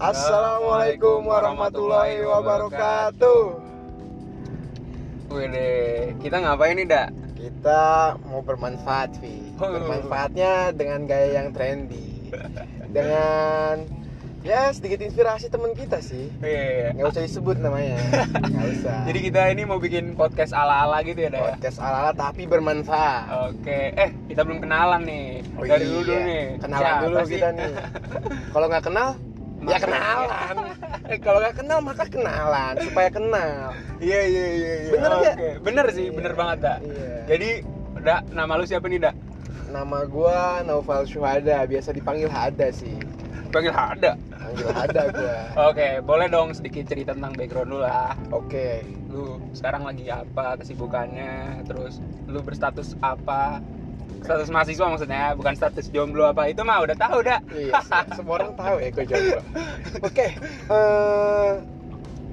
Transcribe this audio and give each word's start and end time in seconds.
Assalamualaikum 0.00 1.28
warahmatullahi 1.28 2.24
wabarakatuh. 2.24 3.42
Wede, 5.28 5.72
kita 6.24 6.40
ngapain 6.40 6.72
nih, 6.80 6.88
Dak? 6.88 7.12
Kita 7.36 8.16
mau 8.24 8.40
bermanfaat, 8.40 9.20
Vi. 9.20 9.52
Oh. 9.60 9.68
Bermanfaatnya 9.68 10.72
dengan 10.72 11.04
gaya 11.04 11.44
yang 11.44 11.52
trendy. 11.52 12.32
Dengan 12.88 13.84
ya 14.40 14.72
sedikit 14.72 15.04
inspirasi 15.04 15.52
teman 15.52 15.76
kita 15.76 16.00
sih. 16.00 16.32
Iya. 16.40 16.96
Nggak 16.96 17.20
usah 17.20 17.22
disebut 17.28 17.60
namanya. 17.60 18.00
Nggak 18.40 18.66
usah. 18.80 18.96
Jadi 19.12 19.18
kita 19.20 19.52
ini 19.52 19.68
mau 19.68 19.76
bikin 19.76 20.16
podcast 20.16 20.56
ala-ala 20.56 21.04
gitu 21.04 21.28
ya, 21.28 21.28
Dak? 21.28 21.44
ya? 21.44 21.48
podcast 21.52 21.76
ala-ala 21.76 22.16
tapi 22.16 22.48
bermanfaat. 22.48 23.52
Oke, 23.52 23.92
eh 24.00 24.16
kita 24.32 24.48
belum 24.48 24.64
kenalan 24.64 25.04
nih. 25.04 25.44
Oh 25.60 25.68
Dari 25.68 25.84
iya. 25.84 25.92
dulu 25.92 26.00
dulu 26.08 26.20
nih. 26.24 26.44
Kenalan 26.56 26.80
Siapa 26.88 27.04
dulu 27.04 27.16
sih? 27.28 27.32
kita 27.36 27.48
nih. 27.52 27.72
Kalau 28.56 28.66
nggak 28.72 28.84
kenal, 28.88 29.08
ya 29.60 29.76
kenalan. 29.76 30.56
Eh, 31.06 31.18
kalau 31.18 31.38
nggak 31.38 31.56
kenal 31.56 31.78
maka 31.80 32.04
kenalan 32.06 32.74
supaya 32.80 33.08
kenal. 33.08 33.74
Iya, 33.98 34.20
iya, 34.22 34.46
iya, 34.48 34.72
iya. 34.80 34.90
Bener 34.90 35.10
nggak? 35.12 35.34
Oke, 35.36 35.50
Bener 35.60 35.86
sih, 35.90 36.06
Iya. 36.08 36.14
bener 36.16 36.32
banget, 36.32 36.58
Dak. 36.62 36.78
Iya. 36.80 37.14
Jadi, 37.26 37.50
Dak, 38.00 38.20
nama 38.30 38.52
lu 38.56 38.64
siapa 38.64 38.86
nih, 38.86 39.00
Dak? 39.02 39.14
Nama 39.70 39.98
gua 40.04 40.64
Naufal 40.64 41.04
Syuhada, 41.04 41.62
biasa 41.62 41.92
dipanggil 41.92 42.26
Hada 42.26 42.72
sih. 42.72 42.96
Panggil 43.50 43.74
Hada. 43.74 44.14
Panggil 44.30 44.66
Hada 44.70 45.02
gua. 45.10 45.36
Oke, 45.70 45.98
boleh 46.00 46.26
dong 46.26 46.54
sedikit 46.54 46.86
cerita 46.86 47.12
tentang 47.12 47.34
background 47.34 47.68
lu 47.68 47.78
lah. 47.82 48.14
Oke. 48.30 48.82
Lu 49.10 49.42
sekarang 49.52 49.82
lagi 49.84 50.06
apa 50.06 50.54
kesibukannya? 50.56 51.66
Terus 51.66 51.98
lu 52.26 52.38
berstatus 52.40 52.94
apa? 52.98 53.58
Status 54.20 54.48
mahasiswa 54.48 54.86
maksudnya, 54.86 55.32
bukan 55.32 55.54
status 55.54 55.86
jomblo 55.88 56.24
apa 56.24 56.46
itu 56.46 56.60
mah 56.60 56.80
udah 56.80 56.94
tahu 56.94 57.18
dah. 57.20 57.40
Iya, 57.50 57.72
se- 57.80 58.08
semua 58.16 58.34
orang 58.36 58.52
tahu 58.54 58.76
ya 58.76 58.88
gue 58.90 59.04
jomblo. 59.04 59.40
Oke, 60.00 60.26
eh, 60.68 61.50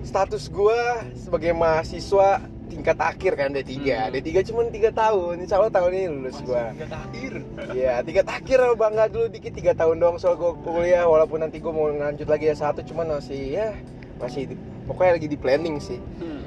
status 0.04 0.48
gua 0.48 0.80
sebagai 1.14 1.52
mahasiswa 1.52 2.40
tingkat 2.68 2.98
akhir 2.98 3.32
kan 3.34 3.50
D3. 3.50 3.72
Hmm. 3.74 4.12
D3 4.12 4.28
cuma 4.46 4.62
3 4.64 4.92
tahun. 4.94 5.34
Insya 5.40 5.56
Allah 5.58 5.74
tahun 5.74 5.92
ini 5.94 6.06
lulus 6.10 6.38
gua. 6.42 6.70
Udah 6.70 7.00
akhir. 7.02 7.32
Iya, 7.72 7.94
tingkat 8.04 8.28
akhir 8.28 8.60
bangga 8.76 9.06
dulu 9.08 9.26
dikit 9.28 9.52
3 9.52 9.72
tahun 9.74 9.96
dong 9.98 10.16
soal 10.18 10.36
gua 10.36 10.54
kuliah 10.58 11.04
walaupun 11.04 11.40
nanti 11.40 11.58
gua 11.58 11.72
mau 11.72 11.88
lanjut 11.88 12.28
lagi 12.28 12.46
ya 12.46 12.56
satu 12.56 12.84
cuman 12.84 13.18
masih 13.18 13.56
ya 13.56 13.72
masih 14.18 14.48
di- 14.48 14.60
pokoknya 14.86 15.12
lagi 15.16 15.28
di 15.28 15.38
planning 15.38 15.80
sih. 15.80 16.00
Hmm. 16.20 16.44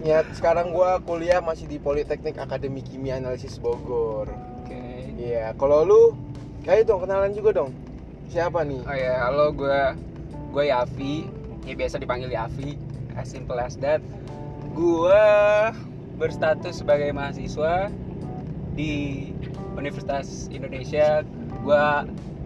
Ya, 0.00 0.22
sekarang 0.30 0.70
gua 0.70 1.02
kuliah 1.02 1.42
masih 1.42 1.66
di 1.66 1.76
Politeknik 1.76 2.38
Akademi 2.38 2.78
Kimia 2.78 3.18
Analisis 3.18 3.58
Bogor. 3.58 4.30
Iya, 5.18 5.50
kalau 5.58 5.82
lu 5.82 6.02
kayak 6.62 6.86
dong 6.86 7.02
kenalan 7.02 7.34
juga 7.34 7.50
dong. 7.50 7.74
Siapa 8.30 8.62
nih? 8.62 8.86
Oh 8.86 8.94
ya, 8.94 9.26
halo 9.26 9.50
gue 9.50 9.80
gue 10.54 10.64
Yafi. 10.70 11.26
Ya 11.66 11.74
biasa 11.74 11.98
dipanggil 11.98 12.30
Yafi. 12.30 12.78
As 13.18 13.26
simple 13.26 13.58
as 13.58 13.74
that. 13.82 13.98
Gue 14.78 15.26
berstatus 16.22 16.86
sebagai 16.86 17.10
mahasiswa 17.10 17.90
di 18.78 19.34
Universitas 19.74 20.46
Indonesia. 20.54 21.26
Gue 21.66 21.82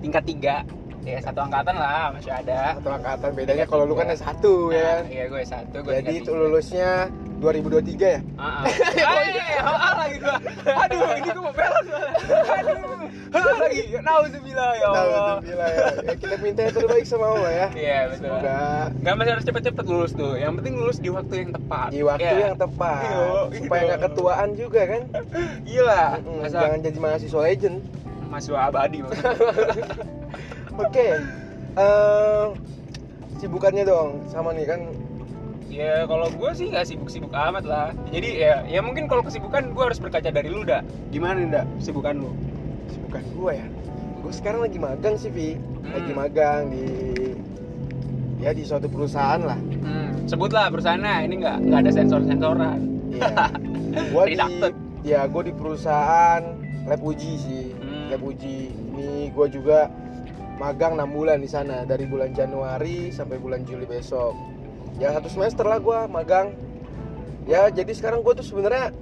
tingkat 0.01 0.25
3 0.25 0.65
ya 1.03 1.19
satu 1.19 1.41
angkatan 1.41 1.75
lah 1.75 2.11
masih 2.11 2.31
ada 2.31 2.79
Satu 2.79 2.89
angkatan 2.89 3.31
bedanya 3.35 3.65
kalau 3.67 3.83
lu 3.83 3.95
kan 3.95 4.07
S1 4.07 4.39
ya. 4.71 5.03
Nah, 5.03 5.11
iya 5.11 5.25
gue 5.27 5.43
satu 5.43 5.77
gue 5.81 5.93
Jadi 5.99 6.13
itu 6.19 6.31
lulusnya 6.31 7.11
2023 7.43 7.99
ya? 7.99 8.21
Ah, 8.39 8.63
ah. 8.63 9.95
Lagi 9.99 10.17
gua. 10.17 10.39
Aduh, 10.87 11.11
ini 11.11 11.29
gua 11.29 11.43
mau 11.43 11.51
belok. 11.51 11.85
Aduh, 13.35 13.55
lagi. 13.59 13.83
Nauzubillah 13.99 14.71
ya 14.79 14.87
Allah. 14.87 15.37
bila 15.43 15.67
ya. 15.67 15.87
ya. 16.07 16.13
Kita 16.15 16.39
minta 16.39 16.61
yang 16.63 16.75
terbaik 16.79 17.03
sama 17.03 17.35
Allah 17.35 17.51
ya. 17.51 17.67
Iya, 17.75 17.99
betul. 18.15 18.31
Semoga 18.31 18.59
Gak 18.95 19.15
masih 19.19 19.31
harus 19.35 19.45
cepet-cepet 19.45 19.85
lulus 19.91 20.13
tuh. 20.15 20.33
Yang 20.39 20.53
penting 20.63 20.75
lulus 20.79 20.99
di 21.03 21.11
waktu 21.11 21.35
yang 21.35 21.51
tepat. 21.51 21.89
di 21.91 22.01
waktu 22.07 22.31
Ya. 22.31 22.47
yang 22.47 22.55
tepat 22.55 23.03
Iya, 23.03 23.27
supaya 23.59 23.81
iya. 23.83 23.89
nggak 23.91 24.01
ketuaan 24.07 24.49
juga 24.55 24.81
kan. 24.87 25.03
Gila. 25.67 26.05
Mm, 26.23 26.39
Masa 26.47 26.59
Jangan 26.63 26.79
jadi 26.79 26.99
mahasiswa 27.03 27.41
legend. 27.43 27.77
mahasiswa 28.31 28.59
abadi 28.65 28.99
maksudnya. 29.03 29.85
Oke. 30.77 31.09
Eh, 31.73 32.45
sibukannya 33.37 33.85
dong 33.85 34.09
sama 34.29 34.53
nih 34.53 34.69
kan 34.69 34.81
Ya 35.73 36.05
kalau 36.05 36.29
gue 36.29 36.51
sih 36.53 36.69
nggak 36.69 36.85
sibuk-sibuk 36.85 37.33
amat 37.33 37.65
lah. 37.65 37.89
Jadi 38.13 38.45
ya, 38.45 38.61
ya 38.69 38.85
mungkin 38.85 39.09
kalau 39.09 39.25
kesibukan 39.25 39.73
gue 39.73 39.81
harus 39.81 39.97
berkaca 39.97 40.29
dari 40.29 40.53
lu 40.53 40.69
dah. 40.69 40.85
Gimana 41.09 41.41
nih 41.41 41.49
dah 41.49 41.65
kesibukan 41.81 42.15
lu? 42.21 42.31
sibukan 42.93 43.25
gua 43.33 43.57
ya. 43.57 43.67
Gue 44.21 44.33
sekarang 44.37 44.61
lagi 44.61 44.77
magang 44.77 45.17
sih, 45.17 45.33
Vi. 45.33 45.57
Lagi 45.89 46.13
Hmm. 46.13 46.19
magang 46.21 46.69
di 46.69 46.85
ya 48.37 48.53
di 48.53 48.69
suatu 48.69 48.85
perusahaan 48.85 49.41
lah. 49.41 49.57
Hmm, 49.57 50.29
sebutlah 50.29 50.69
perusahaannya. 50.69 51.25
Ini 51.25 51.35
nggak 51.41 51.57
nggak 51.65 51.79
ada 51.89 51.91
sensor-sensoran. 51.91 52.79
Iya. 53.09 53.33
gua 54.13 54.23
di 54.29 54.37
Redacted. 54.37 54.73
ya 55.03 55.21
gue 55.25 55.43
di 55.43 55.53
perusahaan 55.57 56.43
lab 56.85 57.01
uji 57.01 57.33
sih. 57.41 57.65
Hmm. 57.81 58.13
Lab 58.13 58.21
uji. 58.21 58.69
Ini 58.93 59.33
gue 59.33 59.47
juga 59.49 59.89
magang 60.63 60.95
6 60.95 61.11
bulan 61.11 61.43
di 61.43 61.51
sana 61.51 61.83
dari 61.83 62.07
bulan 62.07 62.31
Januari 62.31 63.11
sampai 63.11 63.43
bulan 63.43 63.67
Juli 63.67 63.83
besok. 63.83 64.39
Ya 65.03 65.11
satu 65.11 65.27
semester 65.27 65.67
lah 65.67 65.83
gue 65.83 65.99
magang. 66.07 66.55
Ya 67.51 67.67
jadi 67.67 67.91
sekarang 67.91 68.23
gue 68.23 68.39
tuh 68.39 68.47
sebenarnya 68.47 68.95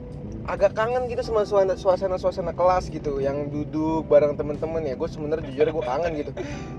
agak 0.49 0.73
kangen 0.73 1.05
gitu 1.13 1.21
sama 1.21 1.45
suasana 1.45 1.77
suasana 1.77 2.17
suasana 2.17 2.57
kelas 2.57 2.89
gitu 2.89 3.21
yang 3.21 3.53
duduk 3.53 4.09
bareng 4.09 4.41
temen-temen 4.41 4.89
ya 4.89 4.97
gue 4.97 5.05
sebenarnya 5.05 5.45
jujur 5.53 5.69
gue 5.69 5.85
kangen 5.85 6.13
gitu 6.17 6.33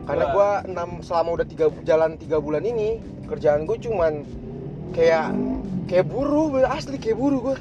karena 0.10 0.26
gue 0.34 0.50
enam 0.74 0.90
selama 1.06 1.30
udah 1.38 1.46
tiga 1.46 1.70
jalan 1.86 2.18
tiga 2.18 2.42
bulan 2.42 2.66
ini 2.66 2.98
kerjaan 3.30 3.70
gue 3.70 3.78
cuman 3.78 4.26
kayak 4.92 5.32
kayak 5.86 6.06
buruh 6.06 6.48
asli 6.66 6.96
kayak 6.96 7.18
buruh 7.18 7.40
gue 7.44 7.56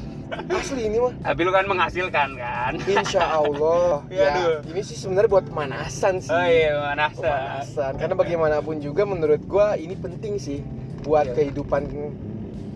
asli 0.53 0.87
ini 0.87 0.99
mah 0.99 1.11
Tapi 1.21 1.41
lu 1.43 1.51
kan 1.51 1.65
menghasilkan 1.65 2.29
kan? 2.35 2.73
Insya 2.81 3.23
Allah 3.35 4.07
Ya, 4.11 4.31
ya, 4.31 4.63
ini 4.65 4.81
sih 4.81 4.95
sebenarnya 4.95 5.27
buat 5.29 5.45
pemanasan 5.45 6.19
sih 6.19 6.31
Oh 6.31 6.39
iya, 6.41 6.71
mana 6.77 7.11
pemanasan 7.11 7.93
karena 7.97 8.15
bagaimanapun 8.15 8.79
juga 8.79 9.03
menurut 9.05 9.43
gua 9.43 9.75
ini 9.75 9.95
penting 9.95 10.39
sih 10.39 10.63
buat 11.01 11.27
Iya. 11.27 11.35
kehidupan 11.35 11.83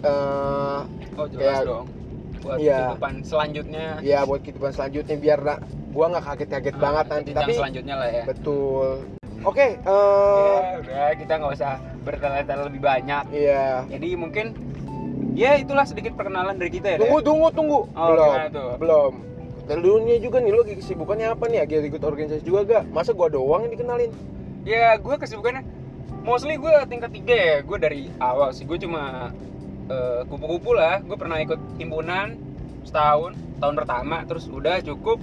eh 0.03 0.81
Oh 1.15 1.27
jelas 1.29 1.43
Kayak- 1.55 1.65
dong. 1.65 1.87
Buat 2.37 2.57
Iya. 2.59 2.77
kehidupan 2.77 3.15
selanjutnya. 3.23 3.87
ya 4.03 4.19
buat 4.23 4.41
kehidupan 4.41 4.71
selanjutnya 4.71 5.17
biar 5.17 5.39
na- 5.41 5.63
gua 5.89 6.07
nggak 6.11 6.25
kaget-kaget 6.27 6.75
Ah, 6.75 6.81
banget 6.83 7.07
nanti 7.09 7.31
tapi 7.33 7.53
selanjutnya 7.55 7.95
lah 7.95 8.09
ya. 8.13 8.25
betul 8.25 8.89
oke 9.41 9.63
eh 9.63 9.77
Ya, 9.79 10.77
udah 10.77 11.07
kita 11.15 11.33
nggak 11.37 11.53
usah 11.55 11.73
bertele-tele 12.05 12.63
lebih 12.69 12.81
banyak. 12.81 13.25
iya 13.33 13.83
Jadi 13.89 14.09
mungkin 14.15 14.47
ya 15.33 15.57
itulah 15.57 15.83
sedikit 15.83 16.15
perkenalan 16.15 16.55
dari 16.55 16.71
kita 16.71 16.95
ya. 16.95 16.99
tunggu 17.01 17.19
Dek. 17.19 17.27
tunggu 17.27 17.49
tunggu 17.51 17.79
Oh, 17.91 18.09
belum 18.13 18.33
tuh? 18.53 18.73
belum 18.79 19.13
dan 19.65 19.81
dulunya 19.81 20.21
juga 20.21 20.39
nih 20.39 20.53
lagi 20.53 20.75
kesibukannya 20.77 21.27
apa 21.27 21.49
nih 21.49 21.59
lagi 21.59 21.75
ikut 21.83 22.05
organisasi 22.05 22.45
juga 22.45 22.61
gak 22.63 22.85
masa 22.93 23.11
gua 23.11 23.27
doang 23.27 23.65
yang 23.65 23.73
dikenalin 23.73 24.13
Ya 24.63 24.97
gue 24.97 25.15
kesibukannya 25.15 25.61
mostly 26.21 26.57
gue 26.57 26.73
tingkat 26.89 27.13
tiga 27.13 27.37
ya. 27.37 27.57
Gue 27.61 27.77
dari 27.77 28.09
awal 28.17 28.49
sih 28.51 28.65
gue 28.65 28.81
cuma 28.81 29.29
eh, 29.87 30.25
kupu-kupu 30.25 30.73
lah. 30.73 31.05
Gue 31.05 31.21
pernah 31.21 31.37
ikut 31.37 31.61
himpunan 31.77 32.33
setahun, 32.81 33.37
tahun 33.59 33.75
pertama 33.77 34.25
terus 34.25 34.49
udah 34.49 34.81
cukup. 34.81 35.21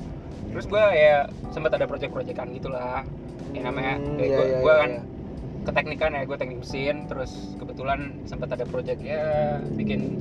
Terus 0.54 0.70
gue 0.70 0.78
ya 0.78 1.26
sempat 1.50 1.74
ada 1.74 1.90
project-projectan 1.90 2.54
gitulah. 2.54 3.02
Ya 3.50 3.62
namanya 3.66 3.98
Hmm, 3.98 4.22
ya, 4.22 4.38
gue 4.38 4.46
iya, 4.46 4.62
kan 4.62 4.90
iya. 4.94 5.02
Keteknikan 5.62 6.12
ya 6.12 6.26
gue 6.26 6.38
teknik 6.38 6.60
mesin 6.60 7.06
terus 7.06 7.54
kebetulan 7.56 8.18
sempat 8.26 8.50
ada 8.52 8.66
project 8.66 9.00
ya 9.00 9.58
bikin 9.74 10.18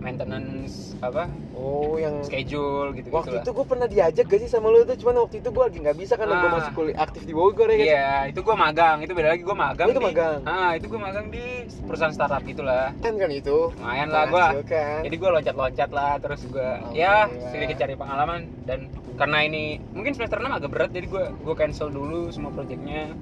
maintenance 0.00 0.96
apa 1.04 1.28
oh 1.52 2.00
yang 2.00 2.24
schedule 2.24 2.88
gitu 2.96 3.12
gitu 3.12 3.14
Waktu 3.14 3.36
itu 3.44 3.50
gue 3.52 3.66
pernah 3.68 3.84
diajak 3.84 4.24
gak 4.26 4.40
sih 4.40 4.48
sama 4.48 4.72
lu 4.72 4.82
tuh, 4.82 4.96
cuman 4.96 5.28
waktu 5.28 5.44
itu 5.44 5.48
gue 5.52 5.60
lagi 5.62 5.78
nggak 5.78 5.98
bisa 6.00 6.16
karena 6.16 6.40
gue 6.40 6.48
Ah. 6.48 6.54
masih 6.56 6.72
kuliah 6.72 6.96
aktif 6.98 7.22
di 7.22 7.34
Bogor 7.36 7.68
ya 7.68 7.76
kan? 7.76 7.84
Iya, 7.84 8.08
itu 8.32 8.40
gue 8.40 8.56
magang. 8.56 8.96
Itu 9.04 9.12
beda 9.12 9.28
lagi 9.28 9.42
gue 9.44 9.52
magang. 9.52 9.86
Oh, 9.86 9.92
itu 9.92 10.00
di, 10.00 10.06
magang? 10.08 10.38
Ah, 10.48 10.70
itu 10.72 10.86
gue 10.88 10.96
magang 10.96 11.26
di 11.28 11.44
perusahaan 11.84 12.14
startup 12.16 12.40
gitulah. 12.42 12.96
Kan 12.98 13.20
kan 13.20 13.28
itu. 13.28 13.76
Lumayan 13.76 14.08
lah 14.08 14.24
gue. 14.24 14.40
Menghasilkan. 14.40 14.98
Jadi 15.04 15.16
gue 15.20 15.30
loncat-loncat 15.30 15.90
lah, 15.92 16.12
terus 16.16 16.40
gue 16.48 16.70
Oke, 16.80 16.96
ya 16.96 17.28
lah. 17.28 17.50
sedikit 17.52 17.76
cari 17.76 17.94
pengalaman 17.94 18.40
dan 18.64 18.78
karena 19.20 19.38
ini 19.44 19.62
mungkin 19.92 20.16
semester 20.16 20.40
6 20.40 20.48
agak 20.48 20.70
berat, 20.72 20.90
jadi 20.96 21.06
gue 21.06 21.24
gue 21.44 21.54
cancel 21.54 21.92
dulu 21.92 22.32
semua 22.32 22.48
projectnya. 22.50 23.12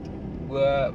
Gue 0.47 0.94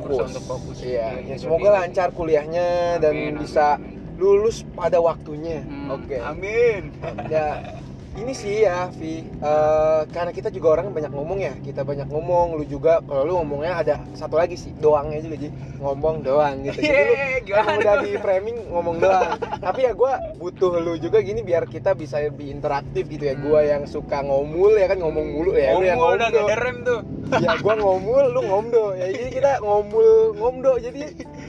berusaha 0.00 0.28
untuk 0.30 0.46
fokus. 0.46 0.76
Iya, 0.80 1.06
Kayak 1.12 1.20
ya 1.20 1.34
gitu. 1.34 1.42
semoga 1.44 1.68
lancar 1.74 2.08
kuliahnya 2.14 2.68
dan 2.96 3.12
Amin, 3.12 3.34
bisa 3.36 3.76
amin. 3.76 3.98
lulus 4.16 4.62
pada 4.72 5.02
waktunya. 5.02 5.60
Hmm, 5.66 5.90
Oke. 5.92 6.16
Amin. 6.16 6.94
Ya 7.26 7.81
ini 8.12 8.32
sih 8.36 8.68
ya 8.68 8.92
Vi. 8.92 9.24
Eh, 9.24 10.00
karena 10.12 10.30
kita 10.30 10.52
juga 10.52 10.76
orang 10.76 10.92
banyak 10.92 11.08
ngomong 11.08 11.38
ya. 11.40 11.56
Kita 11.58 11.80
banyak 11.80 12.06
ngomong 12.06 12.60
lu 12.60 12.64
juga. 12.64 13.00
Kalau 13.02 13.24
lu 13.24 13.32
ngomongnya 13.40 13.72
ada 13.80 13.94
satu 14.12 14.36
lagi 14.36 14.54
sih 14.54 14.70
doangnya 14.76 15.24
juga. 15.24 15.36
Jadi 15.40 15.52
ngomong 15.80 16.20
doang 16.20 16.60
gitu. 16.62 16.78
Jadi 16.78 17.00
lu 17.08 17.14
emang 17.56 17.76
udah 17.80 17.94
di 18.04 18.12
framing 18.20 18.56
ngomong 18.68 18.96
doang. 19.00 19.30
Tapi 19.58 19.80
ya 19.88 19.92
gue 19.96 20.12
butuh 20.36 20.72
lu 20.78 20.94
juga 21.00 21.24
gini 21.24 21.40
biar 21.40 21.64
kita 21.64 21.96
bisa 21.96 22.20
lebih 22.20 22.52
interaktif 22.52 23.08
gitu 23.08 23.24
ya. 23.24 23.34
Hmm. 23.34 23.42
gue 23.42 23.60
yang 23.64 23.82
suka 23.88 24.20
ngomul 24.22 24.76
ya 24.76 24.86
kan 24.86 25.00
ngomong 25.00 25.26
mulu 25.32 25.56
ya. 25.56 25.72
Lu 25.74 25.82
yang 25.82 25.96
Ngomong 25.96 26.16
udah 26.20 26.28
ngomdo. 26.28 26.38
gak 26.38 26.46
ada 26.52 26.56
rem 26.60 26.76
tuh. 26.84 27.00
ya 27.40 27.52
gue 27.56 27.74
ngomul 27.80 28.24
lu 28.28 28.40
ngomdo. 28.44 28.84
Ya 28.92 29.06
jadi 29.08 29.30
kita 29.32 29.50
ngomul 29.64 30.08
ngomdo. 30.36 30.72
Jadi 30.76 31.00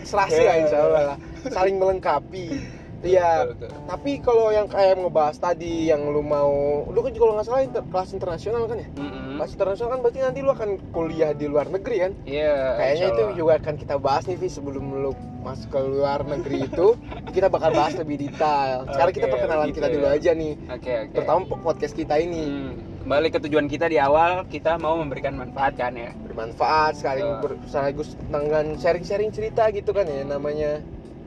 serasi 0.07 0.41
lah 0.47 0.55
insya 0.63 0.77
Allah 0.79 1.03
lah. 1.13 1.17
Saling 1.43 1.75
melengkapi 1.75 2.55
Iya, 3.03 3.43
Betul, 3.43 3.67
betul. 3.67 3.69
tapi 3.83 4.11
kalau 4.23 4.47
yang 4.49 4.67
kayak 4.71 4.95
ngebahas 4.95 5.35
tadi 5.35 5.91
yang 5.91 6.07
lu 6.07 6.23
mau, 6.23 6.51
lu 6.87 6.99
kan 7.03 7.11
kalau 7.11 7.35
nggak 7.35 7.45
salah 7.45 7.61
inter- 7.61 7.83
kelas 7.83 8.09
internasional 8.15 8.63
kan 8.63 8.79
ya? 8.79 8.87
Mm-mm. 8.95 9.35
Kelas 9.35 9.51
internasional 9.51 9.89
kan 9.91 9.99
berarti 9.99 10.19
nanti 10.23 10.39
lu 10.39 10.49
akan 10.49 10.69
kuliah 10.89 11.35
di 11.35 11.45
luar 11.45 11.67
negeri 11.67 11.95
kan? 11.99 12.11
Iya. 12.23 12.79
Kayaknya 12.79 12.95
insya 12.95 13.07
itu 13.11 13.23
juga 13.35 13.51
akan 13.59 13.75
kita 13.75 13.95
bahas 13.99 14.23
nih 14.23 14.39
Vi 14.39 14.47
sebelum 14.47 14.85
lu 14.95 15.11
masuk 15.43 15.67
ke 15.67 15.79
luar 15.83 16.23
negeri 16.23 16.63
itu 16.63 16.87
kita 17.35 17.51
bakal 17.51 17.75
bahas 17.75 17.93
lebih 17.93 18.15
detail. 18.17 18.87
Sekarang 18.87 19.11
kita 19.11 19.27
Oke, 19.27 19.33
perkenalan 19.35 19.65
begitu 19.67 19.77
kita 19.77 19.87
ya. 19.87 19.93
dulu 19.93 20.07
aja 20.07 20.31
nih, 20.31 20.53
Oke 20.71 20.91
oke. 21.03 21.13
terutama 21.13 21.39
podcast 21.59 21.93
kita 21.93 22.15
ini 22.17 22.43
Hmm, 22.43 22.73
Kembali 23.03 23.27
ke 23.27 23.39
tujuan 23.43 23.67
kita 23.67 23.91
di 23.91 23.99
awal, 23.99 24.47
kita 24.47 24.79
mau 24.79 24.95
memberikan 24.95 25.35
manfaat 25.35 25.75
kan 25.75 25.91
ya. 25.91 26.15
bermanfaat 26.15 26.95
sekali 26.95 27.19
Betul. 27.19 27.35
ber- 27.43 27.59
sekaligus 27.67 28.15
dengan 28.23 28.79
sharing-sharing 28.79 29.27
cerita 29.29 29.67
gitu 29.69 29.91
kan 29.91 30.07
ya 30.07 30.23
namanya 30.23 30.79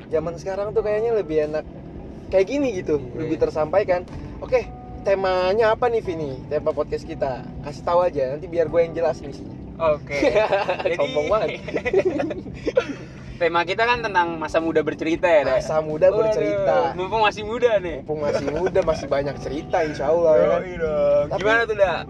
zaman 0.09 0.35
sekarang 0.37 0.71
tuh 0.71 0.81
kayaknya 0.81 1.13
lebih 1.15 1.45
enak 1.45 1.65
kayak 2.27 2.47
gini 2.47 2.69
gitu 2.77 2.97
Iya. 2.97 3.17
lebih 3.19 3.37
tersampaikan 3.39 4.03
oke 4.39 4.61
temanya 5.03 5.71
apa 5.71 5.87
nih 5.87 6.01
Vini 6.01 6.35
tema 6.47 6.71
podcast 6.71 7.03
kita 7.03 7.47
kasih 7.63 7.83
tahu 7.83 8.03
aja 8.03 8.23
nanti 8.29 8.47
biar 8.47 8.67
gue 8.67 8.81
yang 8.81 8.93
jelasin 8.93 9.29
isinya 9.29 9.55
Oke. 9.77 10.17
Jadi 10.89 10.97
Sombong 10.97 11.29
banget. 11.29 11.61
tema 13.37 13.61
kita 13.63 13.85
kan 13.85 14.01
tentang 14.01 14.41
masa 14.41 14.57
muda 14.57 14.81
bercerita 14.81 15.29
ya, 15.29 15.45
masa 15.45 15.79
muda 15.79 16.09
Waduh, 16.09 16.25
bercerita 16.25 16.97
Mumpung 16.97 17.21
masih 17.21 17.45
muda 17.45 17.77
nih. 17.77 18.01
mumpung 18.01 18.25
masih 18.25 18.47
muda 18.49 18.81
masih 18.81 19.05
banyak 19.07 19.37
cerita 19.37 19.85
insya 19.85 20.09
Allah 20.09 20.33
ya 20.33 20.47
kan 20.49 20.61
Yoi 20.63 20.75
dong. 20.75 21.25
Tapi- 21.29 21.41
Gimana 21.45 21.61
tuh, 21.63 21.77
Dak? 21.77 22.03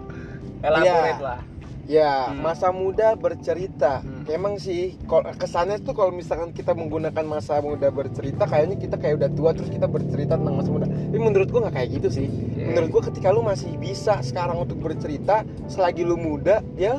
Elaborate 0.62 0.86
Iya. 1.10 1.18
lah. 1.20 1.38
Ya, 1.86 2.34
Hmm. 2.34 2.42
masa 2.42 2.74
muda 2.74 3.14
bercerita. 3.14 4.02
Hmm. 4.02 4.26
Emang 4.26 4.58
sih, 4.58 4.98
kesannya 5.38 5.78
tuh 5.86 5.94
kalau 5.94 6.10
misalkan 6.10 6.50
kita 6.50 6.74
menggunakan 6.74 7.22
masa 7.22 7.62
muda 7.62 7.94
bercerita, 7.94 8.42
kayaknya 8.42 8.74
kita 8.74 8.98
kayak 8.98 9.22
udah 9.22 9.30
tua 9.30 9.50
terus 9.54 9.70
kita 9.70 9.86
bercerita 9.86 10.34
tentang 10.34 10.58
masa 10.58 10.70
muda. 10.74 10.90
Tapi 10.90 11.18
menurut 11.22 11.46
gua 11.46 11.70
nggak 11.70 11.76
kayak 11.78 11.90
gitu 12.02 12.08
sih. 12.10 12.26
Iya. 12.26 12.74
Menurut 12.74 12.88
gua 12.90 13.02
ketika 13.06 13.30
lu 13.30 13.46
masih 13.46 13.70
bisa 13.78 14.18
sekarang 14.18 14.66
untuk 14.66 14.82
bercerita, 14.82 15.46
selagi 15.70 16.02
lu 16.02 16.18
muda, 16.18 16.58
ya, 16.74 16.98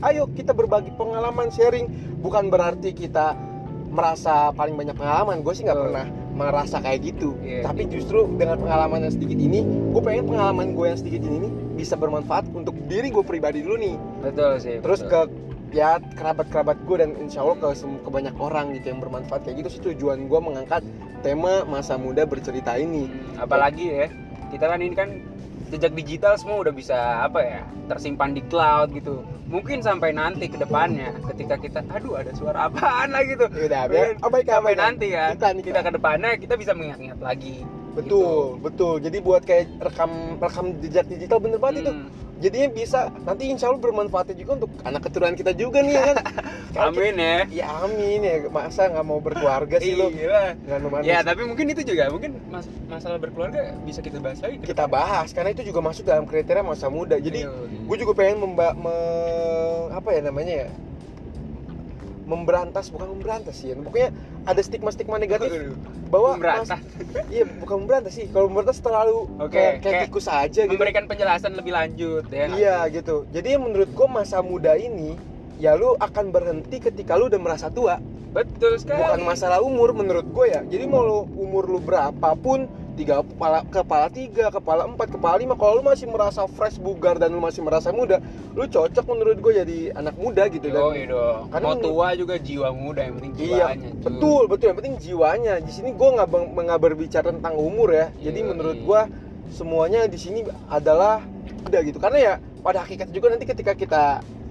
ayo 0.00 0.24
kita 0.32 0.56
berbagi 0.56 0.96
pengalaman, 0.96 1.52
sharing. 1.52 1.92
Bukan 2.24 2.48
berarti 2.48 2.96
kita 2.96 3.36
merasa 3.92 4.50
paling 4.56 4.74
banyak 4.74 4.96
pengalaman. 4.96 5.44
Gue 5.44 5.52
sih 5.52 5.62
nggak 5.68 5.76
pernah 5.78 6.06
merasa 6.32 6.80
kayak 6.80 7.12
gitu. 7.12 7.36
Iya. 7.44 7.68
Tapi 7.68 7.86
justru 7.92 8.24
dengan 8.40 8.56
pengalaman 8.56 9.04
yang 9.04 9.12
sedikit 9.12 9.36
ini, 9.36 9.60
gue 9.62 10.02
pengen 10.02 10.24
pengalaman 10.26 10.72
gue 10.72 10.86
yang 10.88 10.98
sedikit 10.98 11.22
ini 11.22 11.36
nih 11.44 11.52
bisa 11.76 11.94
bermanfaat 11.96 12.48
untuk 12.52 12.76
diri 12.86 13.08
gue 13.08 13.24
pribadi 13.24 13.64
dulu 13.64 13.76
nih 13.80 13.96
Betul 14.22 14.60
sih. 14.60 14.76
terus 14.84 15.00
betul. 15.02 15.10
ke 15.10 15.20
ya 15.72 15.96
kerabat-kerabat 16.14 16.84
gue 16.84 16.96
dan 17.00 17.10
insya 17.16 17.40
Allah 17.40 17.56
ke, 17.58 17.68
ke 17.80 18.10
banyak 18.12 18.34
orang 18.36 18.76
gitu 18.76 18.92
yang 18.92 19.00
bermanfaat 19.00 19.48
kayak 19.48 19.64
gitu 19.64 19.68
sih 19.72 19.80
tujuan 19.90 20.28
gue 20.28 20.40
mengangkat 20.40 20.84
tema 21.24 21.64
masa 21.64 21.96
muda 21.96 22.28
bercerita 22.28 22.76
ini 22.76 23.08
apalagi 23.40 23.88
ya 23.88 24.06
kita 24.52 24.68
kan 24.68 24.78
ini 24.84 24.94
kan 24.94 25.08
jejak 25.72 25.96
digital 25.96 26.36
semua 26.36 26.68
udah 26.68 26.74
bisa 26.76 27.24
apa 27.24 27.40
ya 27.40 27.62
tersimpan 27.88 28.36
di 28.36 28.44
cloud 28.52 28.92
gitu. 28.92 29.24
Mungkin 29.48 29.80
sampai 29.80 30.12
nanti 30.12 30.48
ke 30.48 30.60
depannya 30.60 31.16
ketika 31.32 31.56
kita 31.56 31.80
aduh 31.88 32.20
ada 32.20 32.32
suara 32.36 32.68
apaan 32.68 33.08
lah 33.12 33.24
gitu. 33.24 33.48
Ya 33.56 33.64
udah 33.72 33.82
biar 33.88 34.06
oh, 34.20 34.28
baik 34.28 34.48
sampai 34.52 34.74
aman. 34.76 34.84
nanti 34.92 35.06
kan 35.16 35.32
Iklan, 35.36 35.56
kita 35.64 35.80
iklan. 35.80 35.84
ke 35.88 35.90
depannya 35.96 36.30
kita 36.36 36.54
bisa 36.60 36.72
mengingat-ingat 36.76 37.18
lagi 37.24 37.64
betul 37.92 38.60
betul. 38.60 39.00
Jadi 39.00 39.18
buat 39.20 39.42
kayak 39.44 39.68
rekam 39.80 40.40
rekam 40.40 40.66
jejak 40.80 41.08
digital 41.08 41.40
bener 41.40 41.60
banget 41.60 41.88
itu. 41.88 41.92
Hmm, 41.92 42.08
jadinya 42.42 42.68
bisa 42.68 42.98
nanti 43.22 43.46
insya 43.46 43.70
Allah 43.70 43.78
bermanfaatnya 43.80 44.34
juga 44.34 44.52
untuk 44.58 44.70
anak 44.82 45.00
keturunan 45.00 45.32
kita 45.32 45.54
juga 45.54 45.78
nih 45.80 45.94
ya 45.94 46.02
kan? 46.04 46.16
Amin 46.84 47.14
ya. 47.14 47.36
Ya 47.52 47.66
amin 47.78 48.20
ya. 48.20 48.34
Masa 48.48 48.88
nggak 48.88 49.04
mau 49.04 49.20
berkeluarga 49.20 49.76
sih 49.78 49.94
lo 49.94 50.08
Iya. 50.08 50.56
ya 51.00 51.18
tapi 51.20 51.44
mungkin 51.44 51.68
itu 51.68 51.84
juga. 51.84 52.08
Mungkin 52.08 52.40
mas- 52.48 52.72
masalah 52.88 53.16
berkeluarga 53.16 53.76
bisa 53.80 54.00
kita 54.00 54.18
bahas 54.18 54.40
lagi 54.40 54.56
kita 54.58 54.84
bahas 54.86 55.30
karena 55.30 55.52
itu 55.52 55.62
juga 55.62 55.80
masuk 55.80 56.02
dalam 56.02 56.24
kriteria 56.24 56.64
masa 56.64 56.88
muda. 56.88 57.14
Jadi 57.16 57.44
Iya. 57.44 57.86
gue 57.86 57.96
juga 57.96 58.12
pengen 58.14 58.40
memba 58.40 58.72
me- 58.74 59.92
apa 59.92 60.08
ya 60.10 60.20
namanya 60.22 60.66
ya 60.66 60.68
memberantas 62.22 62.88
bukan 62.88 63.08
memberantas 63.10 63.54
sih 63.56 63.70
ya 63.70 63.76
pokoknya 63.76 64.10
ada 64.42 64.60
stigma-stigma 64.60 65.16
negatif 65.16 65.50
Aduh. 65.50 65.74
bahwa 66.06 66.30
Memberantas. 66.34 66.68
mas- 66.72 66.86
iya 67.34 67.44
bukan 67.44 67.76
memberantas 67.82 68.12
sih 68.12 68.26
kalau 68.28 68.46
memberantas 68.46 68.78
terlalu 68.78 69.26
Oke, 69.36 69.50
kayak, 69.50 69.72
kayak 69.74 69.82
kayak 69.82 70.02
tikus 70.06 70.26
aja 70.26 70.60
gitu. 70.62 70.72
memberikan 70.72 71.04
penjelasan 71.04 71.52
lebih 71.52 71.72
lanjut 71.72 72.24
ya. 72.28 72.46
Iya 72.48 72.76
gitu. 72.88 73.26
Jadi 73.28 73.50
menurut 73.56 73.90
gue 73.90 74.08
masa 74.08 74.38
muda 74.40 74.74
ini 74.74 75.18
ya 75.56 75.74
lu 75.74 75.94
akan 75.94 76.30
berhenti 76.30 76.78
ketika 76.80 77.14
lu 77.14 77.26
udah 77.26 77.38
merasa 77.38 77.68
tua. 77.68 77.98
Betul 78.32 78.80
sekali. 78.80 78.96
bukan 78.96 79.20
masalah 79.22 79.60
umur 79.60 79.92
menurut 79.92 80.24
gue 80.24 80.46
ya. 80.48 80.60
Jadi 80.62 80.84
mau 80.84 81.02
lu 81.02 81.18
umur 81.36 81.66
lu 81.66 81.78
berapapun 81.78 82.64
tiga 82.92 83.24
kepala 83.24 83.64
kepala 83.66 84.06
tiga 84.12 84.52
kepala 84.52 84.84
empat 84.84 85.08
kepala 85.08 85.40
lima 85.40 85.56
kalau 85.56 85.80
lu 85.80 85.84
masih 85.84 86.04
merasa 86.06 86.44
fresh 86.44 86.76
bugar 86.76 87.16
dan 87.16 87.32
lu 87.32 87.40
masih 87.40 87.64
merasa 87.64 87.88
muda 87.88 88.20
lu 88.52 88.68
cocok 88.68 89.04
menurut 89.08 89.40
gue 89.40 89.52
jadi 89.64 89.78
anak 89.96 90.12
muda 90.14 90.44
gitu 90.52 90.68
dan 90.68 90.82
Yoi 90.92 91.08
dong. 91.08 91.48
Karena 91.48 91.66
Mau 91.66 91.80
tua 91.80 92.08
juga 92.12 92.34
jiwa 92.36 92.68
muda 92.70 93.00
yang 93.08 93.16
penting 93.16 93.32
Iya, 93.40 93.72
jiwanya. 93.72 93.88
cuy. 93.88 94.02
betul, 94.04 94.42
betul. 94.44 94.66
Yang 94.68 94.78
penting 94.84 94.96
jiwanya. 95.00 95.54
Di 95.58 95.72
sini 95.72 95.90
gue 95.90 96.08
nggak 96.12 96.28
nggak 96.52 96.80
berbicara 96.80 97.28
tentang 97.32 97.54
umur 97.56 97.88
ya. 97.90 98.06
Jadi 98.20 98.38
Iya, 98.44 98.48
menurut 98.52 98.76
iya. 98.76 98.84
gue 98.84 99.00
semuanya 99.52 100.00
di 100.04 100.18
sini 100.20 100.44
adalah 100.68 101.24
udah 101.64 101.80
gitu. 101.80 101.96
Karena 101.96 102.18
ya 102.20 102.32
pada 102.60 102.84
hakikatnya 102.84 103.14
juga 103.16 103.26
nanti 103.32 103.46
ketika 103.48 103.72
kita 103.72 104.02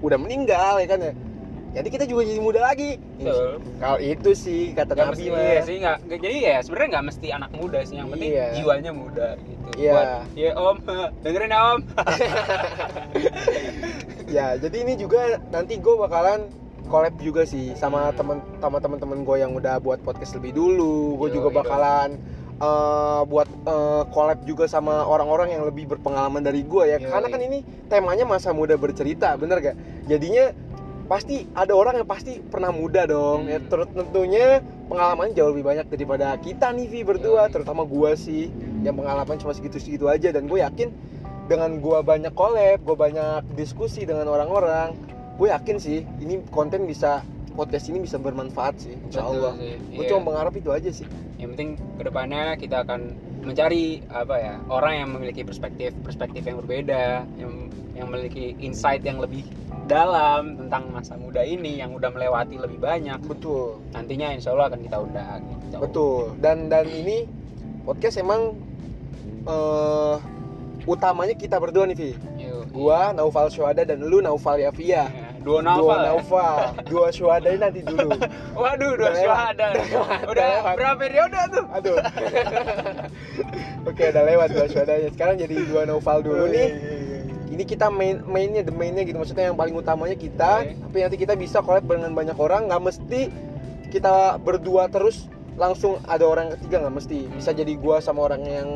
udah 0.01 0.17
meninggal 0.17 0.81
ya 0.81 0.88
kan 0.89 0.99
ya. 0.99 1.13
Jadi 1.71 1.88
kita 1.88 2.03
juga 2.03 2.21
jadi 2.21 2.38
muda 2.38 2.59
lagi. 2.62 3.00
Kalau 3.77 3.95
itu 3.97 4.29
sih 4.33 4.71
kata 4.71 4.91
Nggak 4.91 5.06
Nabi 5.06 5.15
mesti 5.15 5.25
mah. 5.27 5.39
iya 5.41 5.59
sih 5.62 5.75
nggak- 5.77 6.00
jadi 6.19 6.38
ya 6.38 6.57
sebenarnya 6.59 6.89
nggak 6.91 7.06
mesti 7.07 7.27
anak 7.31 7.51
muda 7.53 7.79
sih 7.81 7.95
yang 7.95 8.07
penting 8.09 8.29
Iya. 8.29 8.47
jiwanya 8.53 8.91
muda 8.91 9.27
gitu. 9.38 9.69
Iya. 9.77 9.91
Buat, 9.91 10.07
ya 10.33 10.50
om 10.53 10.77
dengerin 11.23 11.50
ya 11.50 11.59
om. 11.65 11.79
Ya, 14.27 14.56
jadi 14.56 14.77
ini 14.81 14.95
juga 14.95 15.19
nanti 15.50 15.75
gue 15.75 15.91
bakalan 15.94 16.47
collab 16.88 17.15
juga 17.19 17.44
sih 17.44 17.71
sama 17.74 18.07
Hmm. 18.07 18.15
temen 18.15 18.38
sama 18.57 18.77
teman-teman 18.79 19.19
gue 19.21 19.38
yang 19.38 19.51
udah 19.51 19.79
buat 19.79 20.00
podcast 20.00 20.35
lebih 20.35 20.51
dulu. 20.53 21.15
Gue 21.17 21.29
juga 21.31 21.51
bakalan 21.53 22.15
eh, 22.57 23.21
buat 23.25 23.47
eh, 23.47 24.03
collab 24.07 24.45
juga 24.45 24.67
sama 24.67 25.01
orang-orang 25.01 25.51
yang 25.51 25.63
lebih 25.65 25.89
berpengalaman 25.89 26.39
dari 26.39 26.62
gue 26.62 26.83
ya. 26.85 26.97
Karena 26.97 27.27
kan 27.27 27.41
ini 27.41 27.59
temanya 27.88 28.24
masa 28.24 28.51
muda 28.51 28.75
bercerita, 28.75 29.34
bener 29.34 29.60
gak? 29.62 29.75
Jadinya 30.05 30.53
pasti 31.05 31.48
ada 31.53 31.74
orang 31.74 32.01
yang 32.01 32.08
pasti 32.10 32.41
pernah 32.41 32.70
muda 32.74 33.05
dong. 33.05 33.48
Hmm. 33.48 33.53
Ya, 33.53 33.60
tentunya 33.96 34.46
pengalamannya 34.91 35.34
jauh 35.38 35.51
lebih 35.55 35.65
banyak 35.65 35.86
daripada 35.88 36.36
kita 36.41 36.74
nih 36.75 36.88
Vi 36.91 37.01
berdua, 37.08 37.48
terutama 37.48 37.88
gue 37.88 38.12
sih 38.17 38.51
yang 38.81 38.98
pengalaman 38.98 39.38
cuma 39.39 39.53
segitu-segitu 39.55 40.10
aja 40.10 40.34
dan 40.34 40.50
gue 40.50 40.60
yakin 40.60 40.91
dengan 41.48 41.79
gue 41.84 42.00
banyak 42.03 42.34
collab, 42.36 42.79
gue 42.84 42.96
banyak 42.96 43.43
diskusi 43.60 44.08
dengan 44.08 44.27
orang-orang, 44.31 44.96
gue 45.36 45.48
yakin 45.51 45.77
sih 45.79 46.03
ini 46.24 46.39
konten 46.48 46.88
bisa 46.88 47.24
podcast 47.51 47.91
ini 47.91 48.00
bisa 48.03 48.15
bermanfaat 48.15 48.79
sih, 48.79 48.96
insya 48.96 49.27
Betul 49.27 49.36
Allah. 49.43 49.53
sih, 49.60 49.75
Gue 49.91 50.03
iya. 50.08 50.10
cuma 50.15 50.22
mengharap 50.31 50.53
itu 50.55 50.70
aja 50.72 50.89
sih. 50.89 51.08
Yang 51.36 51.50
penting 51.58 51.70
ke 52.00 52.03
depannya 52.08 52.55
kita 52.55 52.88
akan 52.88 53.00
mencari 53.41 54.05
apa 54.13 54.36
ya 54.38 54.53
orang 54.70 54.93
yang 55.01 55.10
memiliki 55.17 55.41
perspektif 55.43 55.91
perspektif 56.05 56.46
yang 56.48 56.62
berbeda, 56.62 57.25
yang 57.36 57.67
yang 58.01 58.10
memiliki 58.10 58.58
insight 58.58 59.05
yang 59.05 59.22
lebih 59.22 59.46
dalam 59.86 60.58
tentang 60.58 60.89
masa 60.89 61.13
muda 61.13 61.46
ini 61.46 61.77
yang 61.77 61.93
udah 61.93 62.10
melewati 62.10 62.58
lebih 62.58 62.81
banyak. 62.81 63.22
Betul, 63.22 63.77
Nantinya 63.93 64.34
insya 64.34 64.58
Allah 64.58 64.74
akan 64.74 64.81
kita 64.81 64.98
undang. 64.98 65.39
Gitu. 65.46 65.77
betul. 65.77 66.22
Dan 66.41 66.65
dan 66.67 66.89
ini 66.89 67.29
podcast 67.86 68.17
emang 68.17 68.58
eh 69.46 70.15
utamanya 70.89 71.38
kita 71.38 71.62
berdua 71.62 71.86
nih 71.86 71.98
Vi. 71.98 72.12
Yuk. 72.41 72.74
Gua 72.74 73.13
Naufal 73.13 73.53
Syuhada 73.53 73.86
dan 73.86 74.01
lu 74.01 74.17
Naufal 74.17 74.58
Yafia. 74.58 75.05
Ya, 75.05 75.29
dua 75.43 75.62
Dua 75.62 75.65
Naufal. 75.65 76.00
ya? 76.01 76.10
Naufal, 76.10 76.58
dua 76.89 77.08
Syuhada 77.13 77.48
ini 77.53 77.60
nanti 77.62 77.81
dulu. 77.86 78.10
Waduh, 78.62 78.91
dua 78.98 79.12
syuhada. 79.13 79.67
Udah 79.77 80.20
udah 80.29 80.48
lewat. 80.58 80.74
berapa 80.77 80.96
periode 80.98 81.39
tuh? 81.53 81.65
Aduh. 81.70 81.98
Oke, 83.89 84.03
udah 84.10 84.24
lewat 84.25 84.48
dua 84.53 84.65
Syuhadanya. 84.70 85.10
Sekarang 85.13 85.36
jadi 85.38 85.55
dua 85.70 85.81
Naufal 85.86 86.22
dulu 86.25 86.50
nih. 86.50 86.70
Ini 87.51 87.63
kita 87.67 87.91
main 87.91 88.24
mainnya 88.24 88.63
the 88.63 88.72
mainnya 88.72 89.03
gitu. 89.03 89.20
Maksudnya 89.20 89.51
yang 89.51 89.60
paling 89.60 89.75
utamanya 89.75 90.15
kita. 90.15 90.63
Oke. 90.63 90.79
tapi 90.79 90.98
nanti 91.03 91.17
kita 91.20 91.34
bisa 91.36 91.60
collab 91.60 91.84
dengan 91.84 92.15
banyak 92.15 92.38
orang. 92.39 92.72
Nggak 92.72 92.81
mesti 92.81 93.22
kita 93.91 94.39
berdua 94.39 94.88
terus 94.88 95.27
langsung 95.60 96.00
ada 96.08 96.24
orang 96.24 96.55
ketiga. 96.58 96.88
Nggak 96.88 96.96
mesti. 97.03 97.20
Bisa 97.36 97.51
jadi 97.51 97.75
gua 97.75 98.00
sama 98.00 98.31
orang 98.31 98.41
yang 98.48 98.70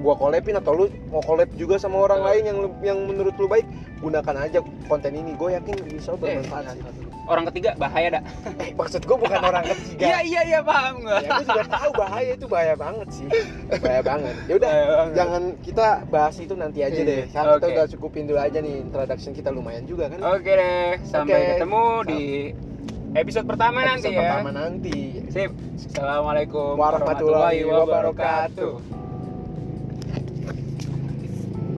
gua 0.00 0.14
collabin 0.14 0.58
atau 0.58 0.72
lu 0.74 0.86
mau 1.10 1.22
collab 1.26 1.50
juga 1.58 1.78
sama 1.78 2.06
orang 2.06 2.22
lain 2.22 2.42
yang 2.46 2.58
yang 2.86 2.98
menurut 3.02 3.34
lu 3.34 3.50
baik 3.50 3.66
gunakan 3.98 4.46
aja 4.46 4.62
konten 4.86 5.12
ini. 5.14 5.34
Gue 5.34 5.58
yakin 5.58 5.74
bisa 5.90 6.14
bermanfaat 6.14 6.78
sih 6.78 7.13
orang 7.24 7.44
ketiga 7.48 7.70
bahaya 7.74 8.08
dah 8.10 8.22
eh, 8.58 8.70
maksud 8.72 9.00
gue 9.00 9.16
bukan 9.16 9.40
orang 9.50 9.64
ketiga. 9.64 10.04
Iya 10.04 10.18
iya 10.22 10.40
iya 10.44 10.60
paham 10.60 11.00
gua. 11.00 11.18
Ya 11.18 11.28
gue 11.32 11.46
juga 11.46 11.64
tahu 11.66 11.90
bahaya 11.94 12.30
itu 12.32 12.46
bahaya 12.46 12.74
banget 12.74 13.08
sih. 13.10 13.26
Bahaya 13.74 14.02
banget. 14.02 14.34
Ya 14.44 14.54
udah 14.54 14.72
jangan 15.12 15.42
kita 15.60 15.86
bahas 16.06 16.36
itu 16.36 16.54
nanti 16.54 16.78
aja 16.80 16.94
Iya, 16.94 17.04
deh. 17.04 17.22
sekarang 17.28 17.52
kita 17.54 17.66
oke. 17.66 17.74
udah 17.74 17.86
cukupin 17.90 18.24
dulu 18.24 18.38
aja 18.38 18.58
nih 18.58 18.74
introduction 18.80 19.32
kita 19.32 19.48
lumayan 19.48 19.84
juga 19.84 20.08
kan? 20.08 20.18
Oke 20.30 20.52
deh 20.52 20.92
sampai 21.02 21.34
Oke. 21.34 21.48
ketemu 21.56 21.82
di 22.04 22.22
episode 23.14 23.46
pertama 23.46 23.78
nanti 23.80 24.08
Episode 24.08 24.16
ya. 24.16 24.22
pertama 24.26 24.50
nanti. 24.50 24.98
Sip. 25.30 25.50
Assalamualaikum 25.90 26.74
Warahmatullahi 26.74 27.60
wabarakatuh. 27.62 29.03